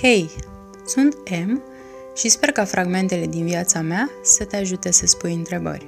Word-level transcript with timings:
Hei, 0.00 0.30
sunt 0.86 1.14
M 1.46 1.62
și 2.16 2.28
sper 2.28 2.52
ca 2.52 2.64
fragmentele 2.64 3.26
din 3.26 3.44
viața 3.44 3.80
mea 3.80 4.10
să 4.22 4.44
te 4.44 4.56
ajute 4.56 4.90
să 4.90 5.06
spui 5.06 5.34
întrebări. 5.34 5.86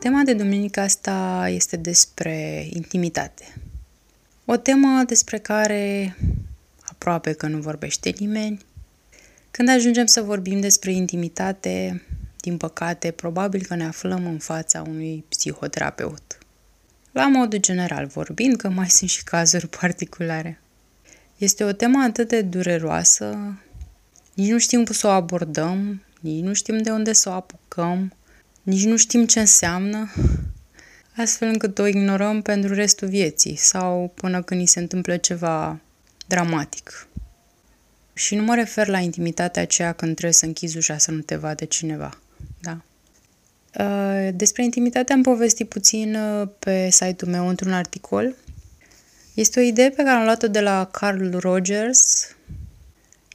Tema 0.00 0.22
de 0.22 0.32
duminică 0.34 0.80
asta 0.80 1.46
este 1.48 1.76
despre 1.76 2.66
intimitate. 2.72 3.54
O 4.44 4.56
temă 4.56 5.02
despre 5.06 5.38
care 5.38 6.16
aproape 6.80 7.32
că 7.32 7.46
nu 7.46 7.58
vorbește 7.58 8.14
nimeni. 8.18 8.58
Când 9.50 9.68
ajungem 9.68 10.06
să 10.06 10.20
vorbim 10.20 10.60
despre 10.60 10.92
intimitate, 10.92 12.02
din 12.40 12.56
păcate, 12.56 13.10
probabil 13.10 13.64
că 13.64 13.74
ne 13.74 13.86
aflăm 13.86 14.26
în 14.26 14.38
fața 14.38 14.82
unui 14.88 15.24
psihoterapeut. 15.28 16.38
La 17.12 17.28
modul 17.28 17.58
general 17.58 18.06
vorbind, 18.06 18.56
că 18.56 18.68
mai 18.68 18.88
sunt 18.88 19.10
și 19.10 19.24
cazuri 19.24 19.68
particulare. 19.68 20.60
Este 21.36 21.64
o 21.64 21.72
temă 21.72 22.02
atât 22.02 22.28
de 22.28 22.42
dureroasă, 22.42 23.58
nici 24.34 24.50
nu 24.50 24.58
știm 24.58 24.84
cum 24.84 24.94
să 24.94 25.06
o 25.06 25.10
abordăm, 25.10 26.02
nici 26.20 26.42
nu 26.42 26.52
știm 26.52 26.82
de 26.82 26.90
unde 26.90 27.12
să 27.12 27.28
o 27.28 27.32
apucăm, 27.32 28.12
nici 28.62 28.84
nu 28.84 28.96
știm 28.96 29.26
ce 29.26 29.40
înseamnă, 29.40 30.12
astfel 31.16 31.48
încât 31.48 31.78
o 31.78 31.86
ignorăm 31.86 32.42
pentru 32.42 32.74
restul 32.74 33.08
vieții 33.08 33.56
sau 33.56 34.12
până 34.14 34.42
când 34.42 34.60
ni 34.60 34.66
se 34.66 34.78
întâmplă 34.78 35.16
ceva 35.16 35.80
dramatic. 36.26 37.08
Și 38.12 38.34
nu 38.34 38.42
mă 38.42 38.54
refer 38.54 38.86
la 38.86 38.98
intimitatea 38.98 39.62
aceea 39.62 39.92
când 39.92 40.12
trebuie 40.12 40.32
să 40.32 40.46
închizi 40.46 40.76
ușa 40.76 40.98
să 40.98 41.10
nu 41.10 41.20
te 41.20 41.36
vadă 41.36 41.64
cineva. 41.64 42.18
Da? 42.60 42.80
Uh, 43.78 44.28
despre 44.34 44.64
intimitate 44.64 45.12
am 45.12 45.22
povestit 45.22 45.68
puțin 45.68 46.14
uh, 46.14 46.48
pe 46.58 46.90
site-ul 46.90 47.30
meu 47.30 47.48
într-un 47.48 47.72
articol 47.72 48.34
este 49.36 49.60
o 49.60 49.62
idee 49.62 49.90
pe 49.90 50.02
care 50.02 50.16
am 50.16 50.24
luat-o 50.24 50.48
de 50.48 50.60
la 50.60 50.84
Carl 50.84 51.36
Rogers. 51.38 52.28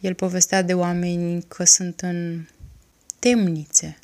El 0.00 0.14
povestea 0.14 0.62
de 0.62 0.74
oameni 0.74 1.42
că 1.42 1.64
sunt 1.64 2.00
în 2.00 2.46
temnițe, 3.18 3.98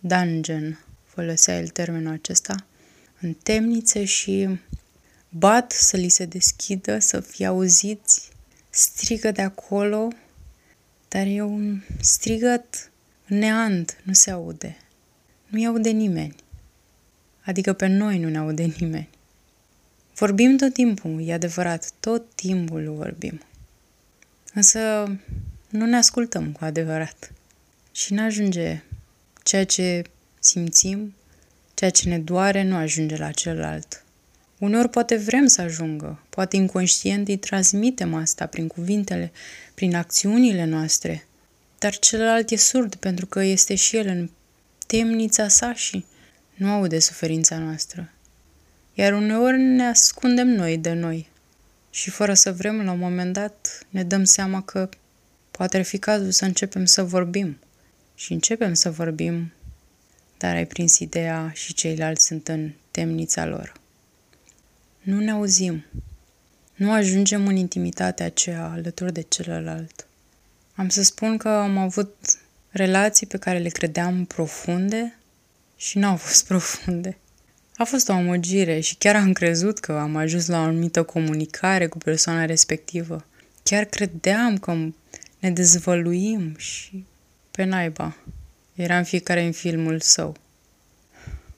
dungeon, 0.00 0.84
folosea 1.04 1.58
el 1.58 1.68
termenul 1.68 2.12
acesta, 2.12 2.54
în 3.20 3.34
temnițe 3.42 4.04
și 4.04 4.58
bat 5.28 5.72
să 5.72 5.96
li 5.96 6.08
se 6.08 6.24
deschidă, 6.24 6.98
să 6.98 7.20
fie 7.20 7.46
auziți, 7.46 8.30
strigă 8.70 9.30
de 9.30 9.42
acolo, 9.42 10.08
dar 11.08 11.26
e 11.26 11.42
un 11.42 11.80
strigăt 12.00 12.90
neant, 13.26 13.96
nu 14.02 14.12
se 14.12 14.30
aude. 14.30 14.76
Nu-i 15.46 15.66
aude 15.66 15.90
nimeni. 15.90 16.34
Adică 17.44 17.72
pe 17.72 17.86
noi 17.86 18.18
nu 18.18 18.28
ne 18.28 18.38
aude 18.38 18.74
nimeni. 18.78 19.08
Vorbim 20.14 20.56
tot 20.56 20.72
timpul, 20.72 21.22
e 21.26 21.32
adevărat, 21.32 21.90
tot 22.00 22.34
timpul 22.34 22.94
vorbim. 22.96 23.40
Însă 24.52 24.80
nu 25.68 25.86
ne 25.86 25.96
ascultăm 25.96 26.52
cu 26.52 26.64
adevărat. 26.64 27.32
Și 27.92 28.12
nu 28.12 28.22
ajunge 28.22 28.82
ceea 29.42 29.64
ce 29.64 30.02
simțim, 30.40 31.14
ceea 31.74 31.90
ce 31.90 32.08
ne 32.08 32.18
doare, 32.18 32.62
nu 32.62 32.76
ajunge 32.76 33.16
la 33.16 33.30
celălalt. 33.30 34.04
Uneori 34.58 34.88
poate 34.88 35.16
vrem 35.16 35.46
să 35.46 35.60
ajungă, 35.60 36.22
poate 36.28 36.56
inconștient 36.56 37.28
îi 37.28 37.36
transmitem 37.36 38.14
asta 38.14 38.46
prin 38.46 38.66
cuvintele, 38.66 39.32
prin 39.74 39.94
acțiunile 39.94 40.64
noastre, 40.64 41.26
dar 41.78 41.98
celălalt 41.98 42.50
e 42.50 42.56
surd 42.56 42.94
pentru 42.94 43.26
că 43.26 43.42
este 43.42 43.74
și 43.74 43.96
el 43.96 44.06
în 44.06 44.30
temnița 44.86 45.48
sa 45.48 45.74
și 45.74 46.04
nu 46.54 46.70
aude 46.70 46.98
suferința 46.98 47.58
noastră 47.58 48.13
iar 48.94 49.12
uneori 49.12 49.60
ne 49.62 49.84
ascundem 49.84 50.48
noi 50.48 50.78
de 50.78 50.92
noi. 50.92 51.28
Și 51.90 52.10
fără 52.10 52.34
să 52.34 52.52
vrem, 52.52 52.84
la 52.84 52.92
un 52.92 52.98
moment 52.98 53.32
dat, 53.32 53.86
ne 53.88 54.02
dăm 54.02 54.24
seama 54.24 54.62
că 54.62 54.88
poate 55.50 55.76
ar 55.76 55.82
fi 55.82 55.98
cazul 55.98 56.30
să 56.30 56.44
începem 56.44 56.84
să 56.84 57.02
vorbim. 57.02 57.58
Și 58.14 58.32
începem 58.32 58.74
să 58.74 58.90
vorbim, 58.90 59.52
dar 60.38 60.54
ai 60.54 60.66
prins 60.66 60.98
ideea 60.98 61.50
și 61.54 61.74
ceilalți 61.74 62.26
sunt 62.26 62.48
în 62.48 62.72
temnița 62.90 63.46
lor. 63.46 63.72
Nu 65.00 65.20
ne 65.20 65.30
auzim. 65.30 65.84
Nu 66.74 66.92
ajungem 66.92 67.46
în 67.46 67.56
intimitatea 67.56 68.26
aceea 68.26 68.64
alături 68.64 69.12
de 69.12 69.20
celălalt. 69.20 70.06
Am 70.74 70.88
să 70.88 71.02
spun 71.02 71.36
că 71.36 71.48
am 71.48 71.78
avut 71.78 72.38
relații 72.70 73.26
pe 73.26 73.38
care 73.38 73.58
le 73.58 73.68
credeam 73.68 74.24
profunde 74.24 75.18
și 75.76 75.98
nu 75.98 76.06
au 76.06 76.16
fost 76.26 76.46
profunde. 76.46 77.18
A 77.76 77.84
fost 77.84 78.08
o 78.08 78.12
amăgire 78.12 78.80
și 78.80 78.96
chiar 78.96 79.16
am 79.16 79.32
crezut 79.32 79.78
că 79.78 79.92
am 79.92 80.16
ajuns 80.16 80.46
la 80.46 80.58
o 80.58 80.62
anumită 80.62 81.02
comunicare 81.02 81.86
cu 81.86 81.98
persoana 81.98 82.44
respectivă. 82.44 83.24
Chiar 83.62 83.84
credeam 83.84 84.58
că 84.58 84.76
ne 85.38 85.50
dezvăluim 85.50 86.54
și 86.56 87.04
pe 87.50 87.64
naiba. 87.64 88.16
Era 88.74 88.98
în 88.98 89.04
fiecare 89.04 89.42
în 89.42 89.52
filmul 89.52 90.00
său. 90.00 90.36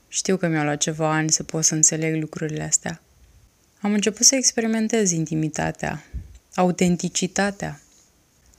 Știu 0.08 0.36
că 0.36 0.46
mi-a 0.46 0.64
luat 0.64 0.78
ceva 0.78 1.12
ani 1.14 1.30
să 1.30 1.42
pot 1.42 1.64
să 1.64 1.74
înțeleg 1.74 2.20
lucrurile 2.20 2.62
astea. 2.62 3.00
Am 3.80 3.92
început 3.92 4.26
să 4.26 4.34
experimentez 4.34 5.10
intimitatea, 5.10 6.04
autenticitatea. 6.54 7.80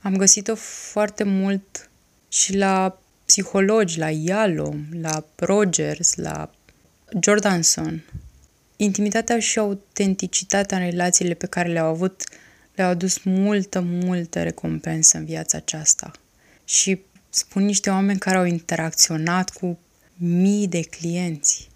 Am 0.00 0.16
găsit-o 0.16 0.54
foarte 0.54 1.24
mult 1.24 1.90
și 2.28 2.56
la 2.56 3.00
psihologi, 3.24 3.98
la 3.98 4.10
Yalom, 4.10 4.86
la 5.00 5.24
Rogers, 5.36 6.14
la 6.14 6.50
Jordanson. 7.20 8.04
Intimitatea 8.76 9.38
și 9.38 9.58
autenticitatea 9.58 10.78
în 10.78 10.84
relațiile 10.84 11.34
pe 11.34 11.46
care 11.46 11.68
le-au 11.68 11.86
avut 11.86 12.22
le-au 12.74 12.90
adus 12.90 13.22
multă, 13.22 13.80
multă 13.80 14.42
recompensă 14.42 15.16
în 15.16 15.24
viața 15.24 15.56
aceasta. 15.56 16.10
Și 16.64 17.00
spun 17.30 17.64
niște 17.64 17.90
oameni 17.90 18.18
care 18.18 18.36
au 18.36 18.44
interacționat 18.44 19.50
cu 19.50 19.78
mii 20.16 20.68
de 20.68 20.80
clienți. 20.80 21.68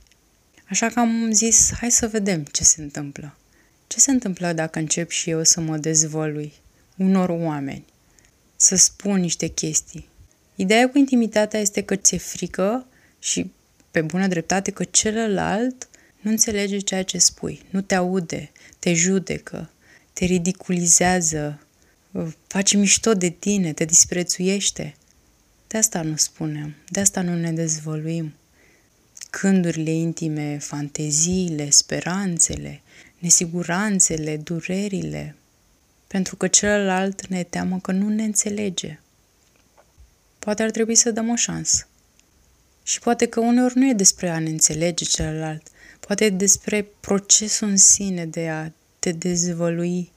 Așa 0.69 0.89
că 0.89 1.01
am 1.01 1.31
zis, 1.33 1.73
hai 1.81 1.91
să 1.91 2.07
vedem 2.07 2.43
ce 2.43 2.65
se 2.65 2.83
întâmplă. 2.83 3.37
Ce 3.87 4.01
se 4.01 4.11
întâmplă 4.11 4.53
dacă 4.53 4.79
încep 4.79 5.11
și 5.11 5.31
eu 5.31 5.45
să 5.45 5.61
mă 5.61 5.77
dezvălui 5.77 6.53
unor 6.97 7.29
oameni, 7.29 7.85
să 8.57 8.77
spun 8.77 9.21
niște 9.21 9.47
chestii. 9.47 10.09
Ideea 10.55 10.91
cu 10.91 10.99
intimitatea 10.99 11.61
este 11.61 11.83
că 11.83 11.97
ți-e 11.97 12.19
frică 12.19 12.87
și 13.19 13.51
pe 13.93 14.01
bună 14.01 14.27
dreptate 14.27 14.71
că 14.71 14.85
celălalt 14.85 15.89
nu 16.21 16.31
înțelege 16.31 16.79
ceea 16.79 17.03
ce 17.03 17.19
spui, 17.19 17.63
nu 17.71 17.81
te 17.81 17.95
aude, 17.95 18.51
te 18.79 18.95
judecă, 18.95 19.71
te 20.13 20.25
ridiculizează, 20.25 21.67
face 22.47 22.77
mișto 22.77 23.15
de 23.15 23.29
tine, 23.29 23.73
te 23.73 23.85
disprețuiește. 23.85 24.95
De 25.67 25.79
asta 25.79 26.03
nu 26.03 26.17
spunem, 26.17 26.75
de 26.89 27.01
asta 27.01 27.21
nu 27.21 27.35
ne 27.35 27.53
dezvăluim. 27.53 28.33
Cândurile 29.31 29.91
intime, 29.91 30.59
fanteziile, 30.59 31.71
speranțele, 31.71 32.81
nesiguranțele, 33.19 34.37
durerile, 34.37 35.37
pentru 36.07 36.37
că 36.37 36.47
celălalt 36.47 37.27
ne 37.27 37.43
teamă 37.43 37.79
că 37.79 37.93
nu 37.93 38.09
ne 38.09 38.23
înțelege. 38.23 39.01
Poate 40.39 40.63
ar 40.63 40.71
trebui 40.71 40.95
să 40.95 41.11
dăm 41.11 41.29
o 41.29 41.37
șansă. 41.37 41.87
Și 42.83 42.99
poate 42.99 43.27
că 43.27 43.41
uneori 43.41 43.79
nu 43.79 43.89
e 43.89 43.93
despre 43.93 44.29
a 44.29 44.39
ne 44.39 44.51
înțelege 44.51 45.05
celălalt, 45.05 45.69
poate 46.01 46.25
e 46.25 46.31
despre 46.31 46.89
procesul 47.01 47.69
în 47.69 47.77
sine 47.77 48.27
de 48.27 48.49
a 48.49 48.71
te 48.99 49.13
dezvălui, 49.13 50.13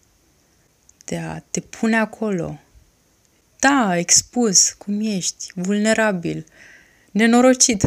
de 1.06 1.18
a 1.18 1.40
te 1.40 1.60
pune 1.60 1.98
acolo. 1.98 2.60
Da, 3.60 3.98
expus, 3.98 4.72
cum 4.72 5.00
ești, 5.02 5.52
vulnerabil, 5.56 6.46
nenorocit. 7.12 7.84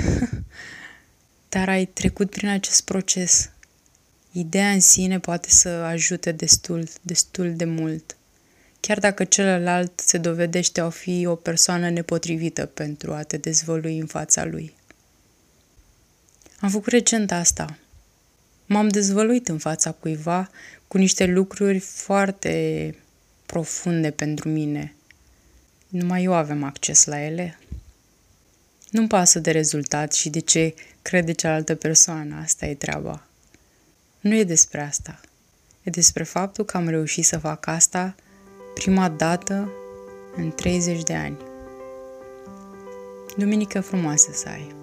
Dar 1.48 1.68
ai 1.68 1.86
trecut 1.86 2.30
prin 2.30 2.48
acest 2.48 2.84
proces. 2.84 3.50
Ideea 4.32 4.70
în 4.70 4.80
sine 4.80 5.18
poate 5.18 5.50
să 5.50 5.68
ajute 5.68 6.32
destul, 6.32 6.88
destul 7.02 7.56
de 7.56 7.64
mult. 7.64 8.17
Chiar 8.80 8.98
dacă 8.98 9.24
celălalt 9.24 10.00
se 10.00 10.18
dovedește 10.18 10.80
a 10.80 10.90
fi 10.90 11.26
o 11.26 11.34
persoană 11.34 11.90
nepotrivită 11.90 12.66
pentru 12.66 13.12
a 13.12 13.22
te 13.22 13.36
dezvălui 13.36 13.98
în 13.98 14.06
fața 14.06 14.44
lui. 14.44 14.74
Am 16.60 16.70
făcut 16.70 16.92
recent 16.92 17.32
asta. 17.32 17.78
M-am 18.66 18.88
dezvăluit 18.88 19.48
în 19.48 19.58
fața 19.58 19.92
cuiva 19.92 20.50
cu 20.88 20.98
niște 20.98 21.26
lucruri 21.26 21.78
foarte 21.78 22.94
profunde 23.46 24.10
pentru 24.10 24.48
mine. 24.48 24.94
Numai 25.88 26.24
eu 26.24 26.34
avem 26.34 26.62
acces 26.62 27.04
la 27.04 27.20
ele. 27.20 27.58
Nu-mi 28.90 29.08
pasă 29.08 29.38
de 29.38 29.50
rezultat 29.50 30.12
și 30.12 30.30
de 30.30 30.38
ce 30.38 30.74
crede 31.02 31.32
cealaltă 31.32 31.74
persoană, 31.74 32.40
asta 32.42 32.66
e 32.66 32.74
treaba. 32.74 33.26
Nu 34.20 34.34
e 34.34 34.44
despre 34.44 34.80
asta. 34.80 35.20
E 35.82 35.90
despre 35.90 36.22
faptul 36.22 36.64
că 36.64 36.76
am 36.76 36.88
reușit 36.88 37.24
să 37.24 37.38
fac 37.38 37.66
asta 37.66 38.14
prima 38.78 39.08
dată 39.08 39.72
în 40.36 40.50
30 40.50 41.02
de 41.02 41.14
ani. 41.14 41.36
Duminică 43.36 43.80
frumoasă 43.80 44.30
să 44.32 44.48
ai! 44.48 44.77